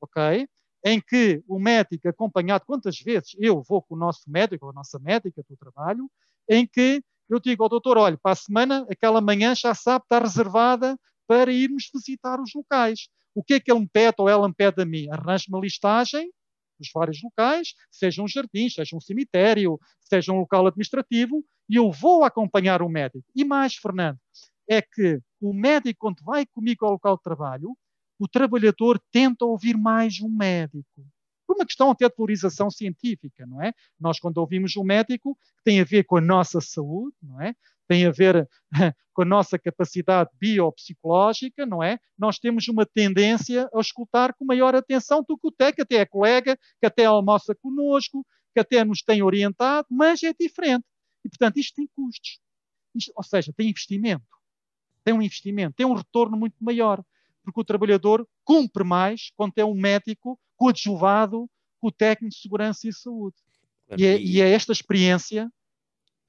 [0.02, 0.48] ok?
[0.84, 4.74] Em que o médico, acompanhado, quantas vezes eu vou com o nosso médico, ou a
[4.76, 6.10] nossa médica do trabalho,
[6.48, 10.19] em que eu digo ao doutor, olha, para a semana, aquela manhã já sabe, está
[10.19, 13.08] reservada para irmos visitar os locais.
[13.34, 15.08] O que é que ele me pede ou ela me pede a mim?
[15.12, 16.32] Arranje uma listagem
[16.80, 21.92] dos vários locais, seja um jardim, seja um cemitério, seja um local administrativo, e eu
[21.92, 23.26] vou acompanhar o médico.
[23.36, 24.18] E mais, Fernando,
[24.68, 27.78] é que o médico, quando vai comigo ao local de trabalho,
[28.18, 31.06] o trabalhador tenta ouvir mais um médico
[31.50, 33.74] por uma questão até de valorização científica, não é?
[34.00, 37.56] Nós, quando ouvimos um médico, tem a ver com a nossa saúde, não é?
[37.89, 38.47] Tem a ver
[39.13, 41.99] com a nossa capacidade biopsicológica, não é?
[42.17, 46.06] Nós temos uma tendência a escutar com maior atenção do que o técnico, até é
[46.06, 50.86] colega, que até almoça conosco, que até nos tem orientado, mas é diferente.
[51.25, 52.39] E, portanto, isto tem custos.
[52.95, 54.23] Isto, ou seja, tem investimento.
[55.04, 57.04] Tem um investimento, tem um retorno muito maior
[57.52, 61.49] porque o trabalhador cumpre mais quando é um médico coadjuvado
[61.80, 63.36] com o técnico de segurança e saúde.
[63.97, 65.52] E é, e é esta experiência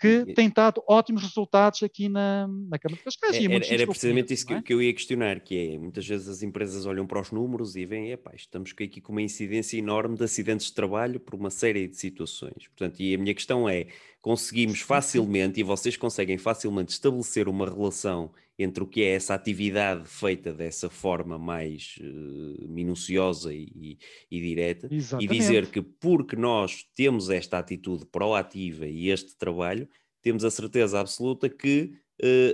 [0.00, 3.36] que tem dado ótimos resultados aqui na, na Câmara de Cascais.
[3.36, 4.62] É, era, era precisamente isso que, é?
[4.62, 7.84] que, eu ia questionar, que é, muitas vezes as empresas olham para os números e
[7.84, 11.86] veem, epá, estamos aqui com uma incidência enorme de acidentes de trabalho por uma série
[11.86, 12.66] de situações.
[12.68, 13.88] Portanto, e a minha questão é,
[14.20, 20.06] conseguimos facilmente, e vocês conseguem facilmente estabelecer uma relação entre o que é essa atividade
[20.06, 23.98] feita dessa forma mais uh, minuciosa e,
[24.30, 25.34] e direta Exatamente.
[25.34, 29.88] e dizer que porque nós temos esta atitude proativa e este trabalho,
[30.20, 31.94] temos a certeza absoluta que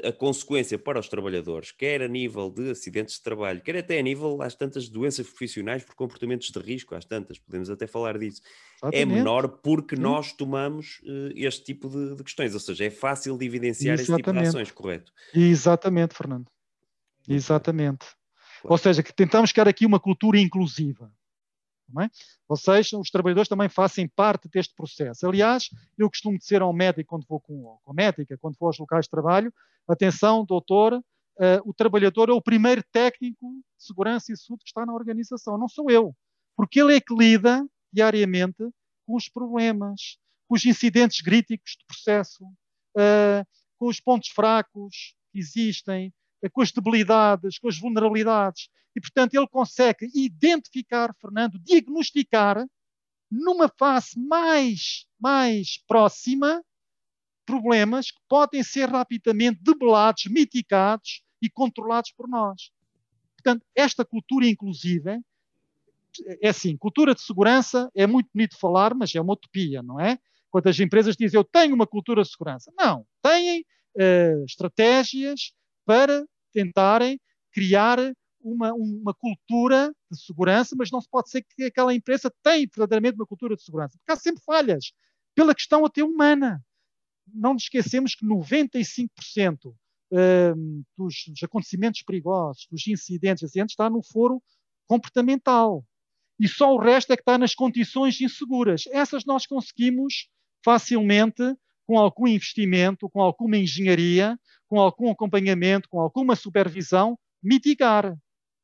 [0.06, 4.02] a consequência para os trabalhadores, quer a nível de acidentes de trabalho, quer até a
[4.02, 8.42] nível às tantas doenças profissionais por comportamentos de risco, às tantas, podemos até falar disso,
[8.44, 9.02] é Exatamente.
[9.02, 10.02] é menor porque Sim.
[10.02, 14.20] nós tomamos uh, este tipo de, de, questões, ou seja, é fácil de evidenciar Exatamente.
[14.20, 15.12] esse tipo de ações, correto?
[15.34, 16.46] Exatamente, Fernando.
[17.28, 18.06] Exatamente.
[18.60, 18.72] Claro.
[18.72, 21.10] Ou seja, que tentamos criar aqui uma cultura inclusiva.
[22.02, 22.10] É?
[22.48, 25.26] Ou seja, os trabalhadores também fazem parte deste processo.
[25.26, 28.78] Aliás, eu costumo dizer ao médico, quando vou com, com a médica, quando vou aos
[28.78, 29.52] locais de trabalho,
[29.88, 31.02] atenção, doutor, uh,
[31.64, 33.46] o trabalhador é o primeiro técnico
[33.78, 36.14] de segurança e saúde que está na organização, não sou eu.
[36.56, 38.68] Porque ele é que lida diariamente
[39.06, 40.18] com os problemas,
[40.48, 43.46] com os incidentes críticos do processo, uh,
[43.78, 46.12] com os pontos fracos que existem,
[46.52, 48.68] com as debilidades, com as vulnerabilidades.
[48.94, 52.66] E, portanto, ele consegue identificar, Fernando, diagnosticar,
[53.30, 56.62] numa fase mais, mais próxima,
[57.44, 62.70] problemas que podem ser rapidamente debelados, mitigados e controlados por nós.
[63.36, 65.20] Portanto, esta cultura inclusiva
[66.40, 70.18] é assim, cultura de segurança é muito bonito falar, mas é uma utopia, não é?
[70.50, 72.72] Quando as empresas dizem eu tenho uma cultura de segurança.
[72.76, 75.52] Não, têm uh, estratégias
[75.86, 77.18] para tentarem
[77.52, 77.98] criar
[78.40, 83.16] uma, uma cultura de segurança, mas não se pode ser que aquela empresa tenha verdadeiramente
[83.16, 84.92] uma cultura de segurança, porque há sempre falhas,
[85.34, 86.62] pela questão até humana.
[87.26, 89.74] Não nos esquecemos que 95%
[90.12, 94.42] um, dos, dos, acontecimentos perigosos, dos incidentes, acidentes, está no foro
[94.86, 95.84] comportamental.
[96.38, 98.84] E só o resto é que está nas condições inseguras.
[98.92, 100.28] Essas nós conseguimos
[100.64, 101.42] facilmente,
[101.86, 108.16] com algum investimento, com alguma engenharia, com algum acompanhamento, com alguma supervisão, mitigar.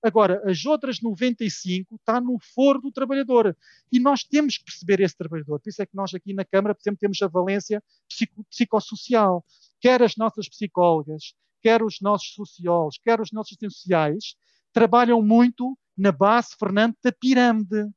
[0.02, 3.56] Agora, as outras 95 está no foro do trabalhador.
[3.90, 5.60] E nós temos que perceber esse trabalhador.
[5.60, 9.44] Por isso é que nós aqui na Câmara, por exemplo, temos a valência psico psicossocial.
[9.80, 14.34] Quer as nossas psicólogas, quer os nossos sociólogos, quer os nossos sociais,
[14.72, 17.88] trabalham muito na base, Fernando, da pirâmide.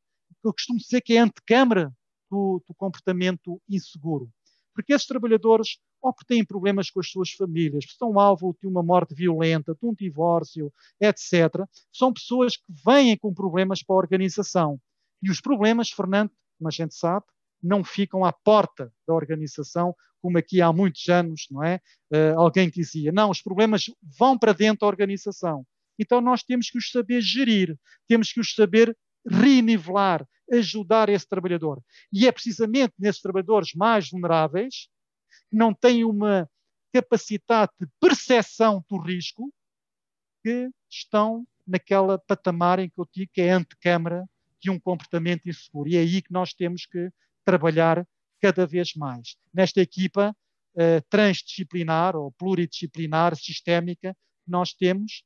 [0.43, 1.91] Eu costumo dizer que é a antecâmara
[2.29, 4.29] do, do comportamento inseguro.
[4.75, 8.67] Porque esses trabalhadores ou que têm problemas com as suas famílias, que são alvo de
[8.67, 13.99] uma morte violenta, de um divórcio, etc., são pessoas que vêm com problemas para a
[13.99, 14.79] organização.
[15.23, 17.25] E os problemas, Fernando, como a gente sabe,
[17.63, 21.79] não ficam à porta da organização, como aqui há muitos anos, não é?
[22.11, 23.85] Uh, alguém dizia, não, os problemas
[24.19, 25.65] vão para dentro da organização.
[25.97, 28.95] Então nós temos que os saber gerir, temos que os saber
[29.27, 31.81] renivelar, ajudar esse trabalhador.
[32.11, 34.87] E é precisamente nesses trabalhadores mais vulneráveis
[35.49, 36.49] que não têm uma
[36.93, 39.51] capacidade de percepção do risco
[40.43, 44.25] que estão naquela patamar em que eu digo que é antecâmara
[44.61, 45.89] de um comportamento inseguro.
[45.89, 47.09] E é aí que nós temos que
[47.43, 48.07] trabalhar
[48.41, 49.35] cada vez mais.
[49.53, 50.35] Nesta equipa
[50.75, 54.15] uh, transdisciplinar ou pluridisciplinar, sistémica,
[54.47, 55.23] nós temos,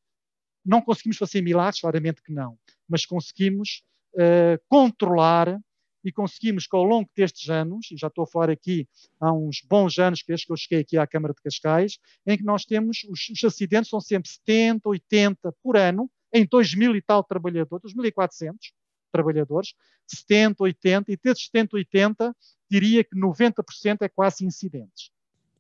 [0.65, 2.57] não conseguimos fazer milagres, claramente que não,
[2.89, 3.83] mas conseguimos
[4.15, 5.59] uh, controlar
[6.03, 8.87] e conseguimos que ao longo destes anos, e já estou a falar aqui
[9.19, 12.43] há uns bons anos, desde que eu cheguei aqui à Câmara de Cascais, em que
[12.43, 17.23] nós temos, os, os acidentes são sempre 70, 80 por ano, em 2 e tal
[17.23, 18.55] trabalhadores, 2.400
[19.11, 19.73] trabalhadores,
[20.07, 22.35] 70, 80, e desses 70, 80,
[22.69, 25.11] diria que 90% é quase incidentes.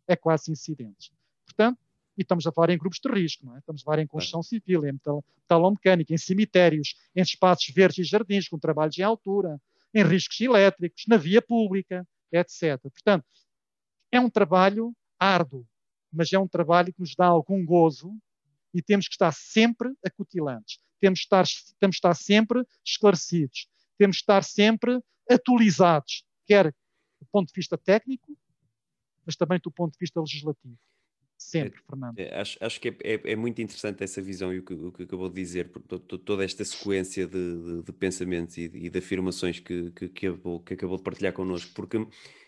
[0.07, 1.11] É quase incidentes.
[1.45, 1.79] Portanto,
[2.19, 3.59] e estamos a falar em grupos de risco, não é?
[3.59, 8.49] estamos a falar em construção civil, em metalomecânica, em cemitérios, em espaços verdes e jardins,
[8.49, 9.57] com trabalhos em altura,
[9.93, 12.77] em riscos elétricos, na via pública, etc.
[12.81, 13.25] Portanto,
[14.11, 15.65] é um trabalho árduo,
[16.11, 18.13] mas é um trabalho que nos dá algum gozo
[18.73, 21.45] e temos que estar sempre acutilantes, temos que estar,
[21.79, 26.75] temos que estar sempre esclarecidos, temos que estar sempre atualizados, quer
[27.21, 28.37] do ponto de vista técnico,
[29.25, 30.77] mas também do ponto de vista legislativo.
[31.39, 32.19] Sempre, Fernando.
[32.19, 34.91] É, acho, acho que é, é, é, muito interessante essa visão e o que, o
[34.91, 38.89] que acabou de dizer, por toda esta sequência de, de, de pensamentos e de, e
[38.89, 42.05] de, afirmações que, que, que, acabou, que acabou de partilhar connosco, porque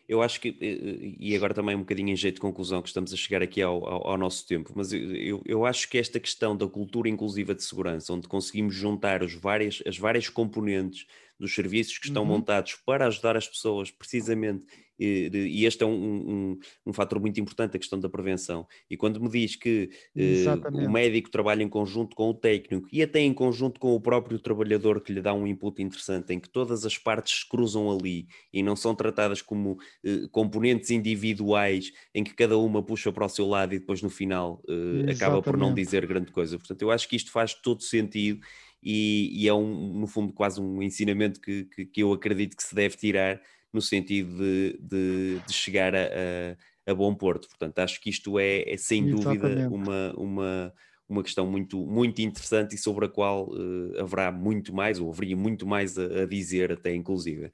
[0.09, 2.89] eu acho que, eh, eh, e agora também um bocadinho em jeito de conclusão, que
[2.89, 6.19] estamos a chegar aqui ao, ao, ao nosso tempo, mas eu, eu acho que esta
[6.19, 11.07] questão da cultura inclusiva de segurança, onde conseguimos juntar os várias, as várias componentes
[11.39, 12.29] dos serviços que estão uhum.
[12.29, 14.65] montados para ajudar as pessoas precisamente
[15.01, 18.67] e, este é um, um, um fator muito importante, a questão da prevenção.
[18.89, 23.01] E quando me diz que uh, o médico trabalha em conjunto com o técnico e
[23.01, 26.49] até em conjunto com o próprio trabalhador que lhe dá um input interessante, em que
[26.49, 32.23] todas as partes se cruzam ali e não são tratadas como uh, componentes individuais, em
[32.23, 35.57] que cada uma puxa para o seu lado e depois no final uh, acaba por
[35.57, 36.57] não dizer grande coisa.
[36.57, 38.39] Portanto, eu acho que isto faz todo sentido.
[38.83, 42.63] E, e é um, no fundo quase um ensinamento que, que, que eu acredito que
[42.63, 43.39] se deve tirar
[43.73, 47.47] no sentido de, de, de chegar a, a, a, bom porto.
[47.47, 49.39] Portanto, acho que isto é, é sem Exatamente.
[49.39, 50.73] dúvida uma, uma,
[51.07, 55.35] uma questão muito, muito interessante e sobre a qual uh, haverá muito mais, ou haveria
[55.35, 57.51] muito mais a, a dizer, até inclusive.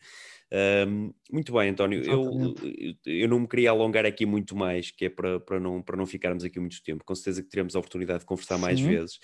[0.88, 2.02] Um, muito bem, António.
[2.04, 2.56] Eu,
[3.06, 6.06] eu não me queria alongar aqui muito mais, que é para, para, não, para não
[6.06, 7.04] ficarmos aqui muito tempo.
[7.04, 8.62] Com certeza que teremos a oportunidade de conversar Sim.
[8.62, 9.20] mais vezes.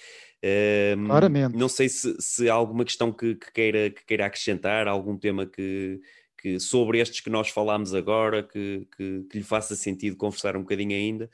[0.98, 1.58] Um, Claramente.
[1.58, 5.46] Não sei se, se há alguma questão que, que, queira, que queira acrescentar, algum tema
[5.46, 6.02] que,
[6.44, 10.62] que sobre estes que nós falámos agora, que, que, que lhe faça sentido conversar um
[10.62, 11.30] bocadinho ainda.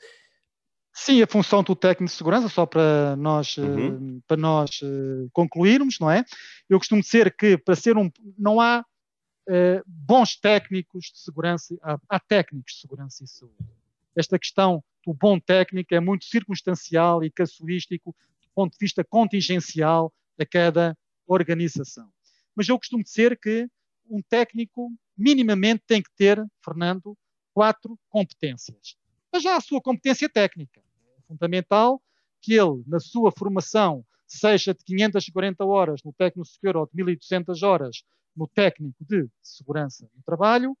[0.92, 4.18] Sim, a função do técnico de segurança, só para nós, uhum.
[4.18, 6.24] uh, para nós uh, concluirmos, não é?
[6.68, 8.08] Eu costumo dizer que para ser um.
[8.38, 8.84] Não há
[9.48, 13.56] uh, bons técnicos de segurança, há, há, técnicos de segurança e saúde.
[14.16, 20.12] Esta questão do bom técnico é muito circunstancial e casuístico do ponto de vista contingencial
[20.38, 20.96] a cada
[21.26, 22.08] organização.
[22.54, 23.68] Mas eu costumo dizer que
[24.10, 27.16] um técnico minimamente tem que ter, Fernando,
[27.54, 28.96] quatro competências.
[29.32, 30.80] Mas já a sua competência técnica.
[30.80, 32.02] É fundamental
[32.40, 37.66] que ele, na sua formação, seja de 540 horas no técnico superior ou de 1.200
[37.66, 38.02] horas
[38.36, 40.76] no técnico de segurança no trabalho,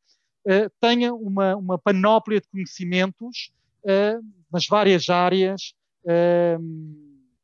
[0.46, 3.52] eh, tenha uma, uma, panóplia de conhecimentos
[3.84, 4.18] eh,
[4.50, 5.74] nas várias áreas
[6.06, 6.56] eh,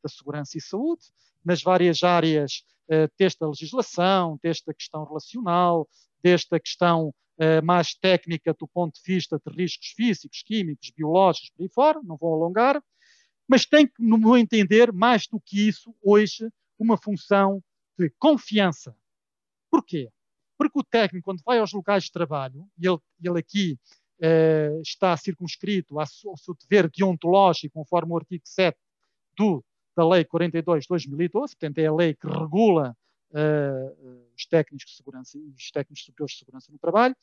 [0.02, 1.02] da segurança e saúde,
[1.44, 5.88] nas várias áreas uh, desta legislação, desta questão relacional,
[6.22, 11.62] desta questão uh, mais técnica do ponto de vista de riscos físicos, químicos, biológicos, por
[11.62, 12.82] aí fora, não vou alongar,
[13.48, 17.62] mas tem no meu entender, mais do que isso, hoje, uma função
[17.98, 18.96] de confiança.
[19.70, 20.10] Porquê?
[20.58, 23.78] Porque o técnico, quando vai aos locais de trabalho, e ele, ele aqui
[24.20, 28.76] uh, está circunscrito ao seu dever deontológico, conforme o artigo 7
[29.36, 29.64] do
[29.96, 32.94] da Lei 42 de 2012, portanto é a lei que regula
[33.30, 37.16] uh, os técnicos de segurança e os técnicos superiores de segurança no trabalho,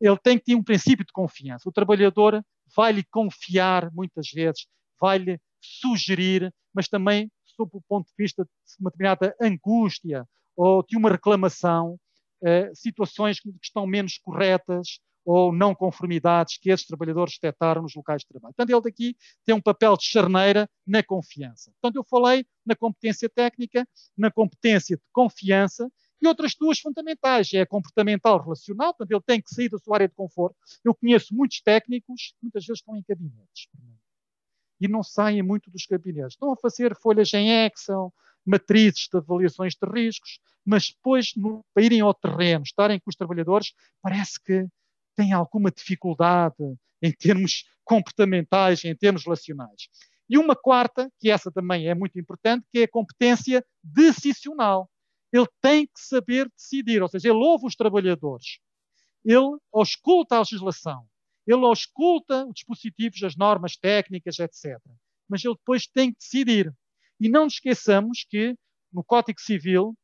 [0.00, 1.68] ele tem que ter um princípio de confiança.
[1.68, 4.66] O trabalhador vai-lhe confiar muitas vezes,
[5.00, 8.50] vai-lhe sugerir, mas também sob o ponto de vista de
[8.80, 10.26] uma determinada angústia
[10.56, 11.98] ou de uma reclamação,
[12.42, 15.00] uh, situações que estão menos corretas,
[15.30, 18.54] ou não conformidades que esses trabalhadores detectaram nos locais de trabalho.
[18.54, 21.70] Portanto, ele daqui tem um papel de charneira na confiança.
[21.72, 25.86] Portanto, eu falei na competência técnica, na competência de confiança
[26.22, 27.52] e outras duas fundamentais.
[27.52, 30.56] É a comportamental relacional, portanto, ele tem que sair da sua área de conforto.
[30.82, 33.68] Eu conheço muitos técnicos que muitas vezes estão em gabinetes
[34.80, 36.32] e não saem muito dos gabinetes.
[36.32, 38.14] Estão a fazer folhas em Excel,
[38.46, 43.16] matrizes de avaliações de riscos, mas depois, no, para irem ao terreno, estarem com os
[43.16, 44.66] trabalhadores, parece que
[45.18, 46.54] têm alguma dificuldade
[47.02, 49.88] em termos comportamentais, em termos relacionais.
[50.30, 54.88] E uma quarta, que essa também é muito importante, que é a competência decisional.
[55.32, 58.60] Ele tem que saber decidir, ou seja, ele ouve os trabalhadores,
[59.24, 61.04] ele ausculta a legislação,
[61.46, 64.78] ele ausculta os dispositivos, as normas técnicas, etc.
[65.28, 66.72] Mas ele depois tem que decidir.
[67.20, 68.54] E não nos esqueçamos que
[68.92, 69.96] no Código Civil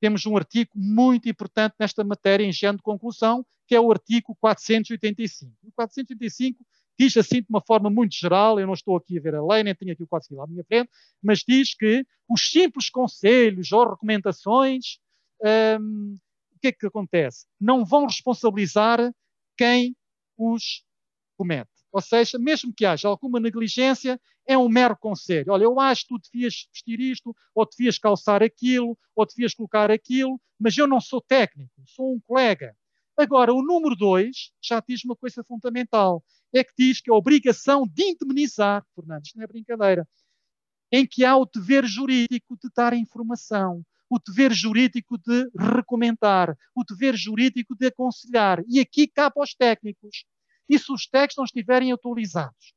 [0.00, 4.34] temos um artigo muito importante nesta matéria, em género de conclusão, que é o artigo
[4.40, 5.52] 485.
[5.62, 6.64] O 485
[6.98, 9.62] diz assim de uma forma muito geral, eu não estou aqui a ver a lei,
[9.62, 10.90] nem tenho aqui o Código à minha frente,
[11.22, 14.98] mas diz que os simples conselhos ou recomendações,
[15.80, 16.16] hum,
[16.56, 17.46] o que é que acontece?
[17.60, 19.12] Não vão responsabilizar
[19.56, 19.94] quem
[20.36, 20.82] os
[21.36, 21.70] comete.
[21.92, 25.52] Ou seja, mesmo que haja alguma negligência, é um mero conselho.
[25.52, 29.90] Olha, eu acho que tu devias vestir isto, ou devias calçar aquilo, ou devias colocar
[29.90, 32.74] aquilo, mas eu não sou técnico, sou um colega.
[33.18, 36.22] Agora, o número dois já diz uma coisa fundamental.
[36.54, 40.08] É que diz que a obrigação de indemnizar, Fernando, isto não é brincadeira,
[40.92, 46.84] em que há o dever jurídico de dar informação, o dever jurídico de recomendar, o
[46.84, 48.62] dever jurídico de aconselhar.
[48.68, 50.24] E aqui cabe aos técnicos.
[50.68, 52.72] E se os tags não estiverem atualizados,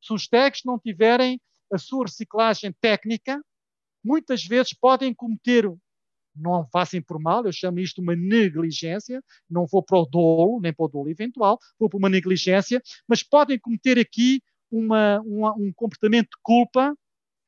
[0.00, 1.38] se os tags não tiverem
[1.70, 3.44] a sua reciclagem técnica,
[4.02, 5.70] muitas vezes podem cometer,
[6.34, 10.72] não façam por mal, eu chamo isto uma negligência, não vou para o dolo, nem
[10.72, 15.72] para o dolo eventual, vou para uma negligência, mas podem cometer aqui uma, uma, um
[15.72, 16.94] comportamento de culpa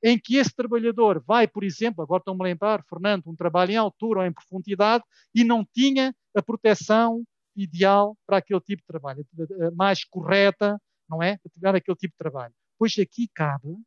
[0.02, 3.76] em que esse trabalhador vai, por exemplo, agora estão-me a lembrar, Fernando, um trabalho em
[3.76, 5.02] altura ou em profundidade
[5.34, 7.24] e não tinha a proteção
[7.56, 9.26] ideal para aquele tipo de trabalho,
[9.74, 10.78] mais correta,
[11.08, 11.38] não é?
[11.38, 12.52] Para tirar aquele tipo de trabalho.
[12.78, 13.78] Pois aqui cabe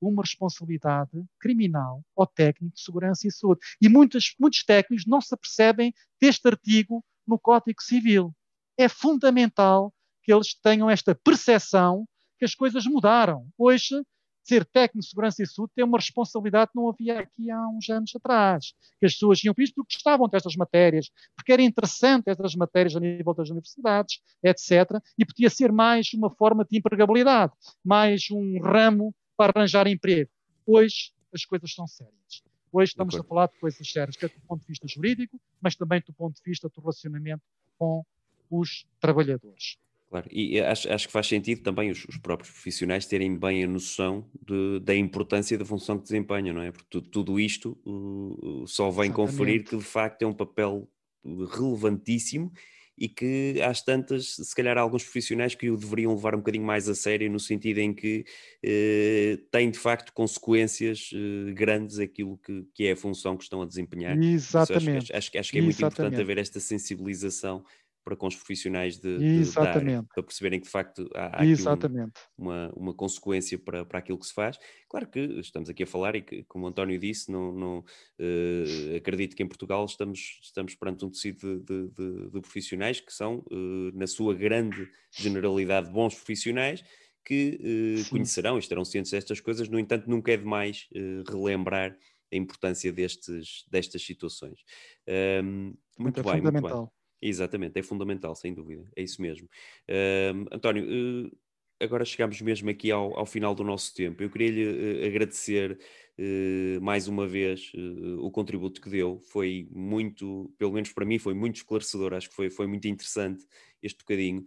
[0.00, 3.60] uma responsabilidade criminal ao técnico de segurança e saúde.
[3.80, 8.34] E muitos, muitos técnicos não se apercebem deste artigo no Código Civil.
[8.78, 9.92] É fundamental
[10.22, 12.06] que eles tenham esta percepção
[12.38, 13.48] que as coisas mudaram.
[13.56, 14.02] Hoje,
[14.46, 17.88] ser técnico de segurança e saúde tem uma responsabilidade que não havia aqui há uns
[17.90, 18.72] anos atrás.
[19.00, 22.94] Que as pessoas iam para isto porque gostavam destas matérias, porque era interessante estas matérias
[22.94, 25.00] a nível das universidades, etc.
[25.18, 27.52] E podia ser mais uma forma de empregabilidade,
[27.84, 30.30] mais um ramo para arranjar emprego.
[30.66, 32.42] Hoje as coisas são sérias.
[32.72, 36.02] Hoje estamos a falar de coisas sérias, quer do ponto de vista jurídico, mas também
[36.06, 37.42] do ponto de vista do relacionamento
[37.78, 38.04] com
[38.50, 39.78] os trabalhadores.
[40.08, 43.66] Claro, e acho, acho que faz sentido também os, os próprios profissionais terem bem a
[43.66, 46.70] noção de, da importância da função que desempenham, não é?
[46.70, 49.14] Porque tudo, tudo isto uh, só vem Exatamente.
[49.14, 50.88] conferir que de facto é um papel
[51.24, 52.52] relevantíssimo
[52.98, 56.64] e que às tantas, se calhar há alguns profissionais que o deveriam levar um bocadinho
[56.64, 58.24] mais a sério, no sentido em que
[58.62, 63.60] eh, tem de facto consequências eh, grandes aquilo que, que é a função que estão
[63.60, 64.16] a desempenhar.
[64.16, 65.12] Exatamente.
[65.12, 66.00] Acho, acho, acho, que é muito Exatamente.
[66.00, 67.62] importante haver esta sensibilização
[68.06, 71.42] para com os profissionais de, de da área, para perceberem que de facto há, há
[71.42, 74.56] aqui um, uma, uma consequência para, para aquilo que se faz.
[74.88, 78.96] Claro que estamos aqui a falar e que, como o António disse, não, não uh,
[78.96, 83.38] acredito que em Portugal estamos, estamos perante um tecido de, de, de profissionais que são,
[83.50, 86.84] uh, na sua grande generalidade, bons profissionais
[87.24, 87.58] que
[88.06, 90.88] uh, conhecerão e estarão cientes destas coisas, no entanto, nunca é demais
[91.28, 91.98] relembrar
[92.32, 94.60] a importância destes, destas situações.
[95.08, 96.88] Um, muito, muito é bem, muito bem.
[97.26, 99.48] Exatamente, é fundamental, sem dúvida, é isso mesmo.
[99.88, 101.36] Uh, António, uh,
[101.80, 104.22] agora chegamos mesmo aqui ao, ao, final do nosso tempo.
[104.22, 105.78] Eu queria lhe uh, agradecer
[106.18, 109.20] eh, mais uma vez eh, o contributo que deu.
[109.20, 112.14] Foi muito, pelo menos para mim, foi muito esclarecedor.
[112.14, 113.44] Acho que foi, foi muito interessante
[113.82, 114.44] este bocadinho.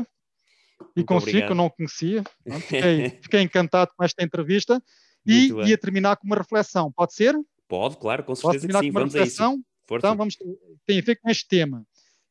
[0.95, 2.23] e consigo, que eu não conhecia.
[2.61, 4.83] Fiquei, fiquei, encantado com esta entrevista
[5.25, 6.91] e ia terminar com uma reflexão.
[6.91, 7.33] Pode ser?
[7.67, 8.91] Pode, claro, com certeza que sim.
[8.91, 9.51] Vamos reflexão?
[9.51, 9.65] a isso.
[9.87, 10.07] Força.
[10.07, 10.35] Então, vamos,
[10.85, 11.85] tem a ver com este tema.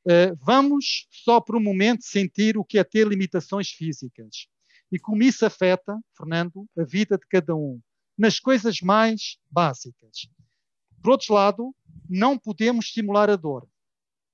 [0.05, 4.47] Uh, vamos só por um momento sentir o que é ter limitações físicas
[4.93, 7.81] e como isso afeta, Fernando, a vida de cada um,
[8.17, 10.29] nas coisas mais básicas.
[11.07, 11.73] Por outro lado,
[12.11, 13.69] não podemos simular a dor,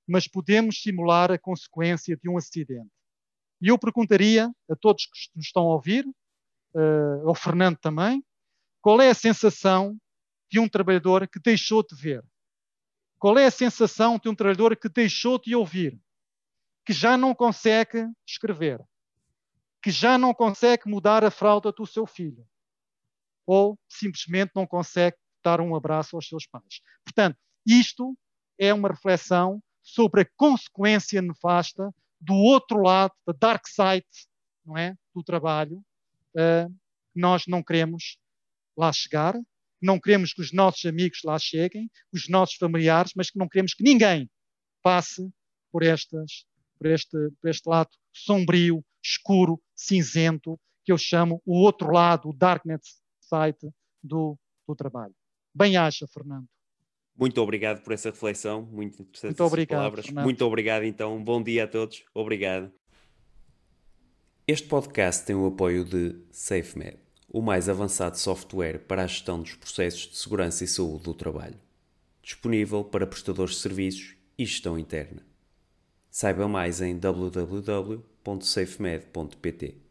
[0.08, 2.88] mas podemos simular a consequência de um acidente.
[3.60, 8.24] E eu perguntaria a todos que nos estão a ouvir, uh, ao Fernando também,
[8.80, 9.98] qual é a sensação
[10.50, 12.24] de um trabalhador que deixou de ver?
[13.18, 16.00] Qual é a sensação de um trabalhador que deixou de ouvir?
[16.86, 18.82] que já não consegue escrever,
[19.82, 22.48] que já não consegue mudar a fralda do seu filho,
[23.44, 26.80] ou simplesmente não consegue dar um abraço aos seus pais.
[27.04, 28.16] Portanto, isto
[28.58, 34.06] é uma reflexão sobre a consequência nefasta do outro lado, da dark side,
[34.64, 35.82] não é, do trabalho.
[36.34, 36.72] Uh,
[37.14, 38.16] nós não queremos
[38.76, 39.34] lá chegar,
[39.80, 43.74] não queremos que os nossos amigos lá cheguem, os nossos familiares, mas que não queremos
[43.74, 44.30] que ninguém
[44.80, 45.28] passe
[45.70, 46.46] por, estas,
[46.78, 52.32] por, este, por este lado sombrio, escuro, cinzento, que eu chamo o outro lado, o
[52.32, 52.82] darknet
[53.20, 53.72] side
[54.02, 55.14] do, do trabalho.
[55.54, 56.46] Bem acha, Fernando.
[57.16, 60.06] Muito obrigado por essa reflexão, muito interessante muito obrigado, palavras.
[60.06, 60.24] Fernando.
[60.24, 61.22] Muito obrigado, então.
[61.22, 62.04] Bom dia a todos.
[62.14, 62.72] Obrigado.
[64.48, 66.98] Este podcast tem o apoio de SafeMed,
[67.28, 71.60] o mais avançado software para a gestão dos processos de segurança e saúde do trabalho,
[72.22, 75.24] disponível para prestadores de serviços e gestão interna.
[76.10, 79.81] Saiba mais em www.safemed.pt.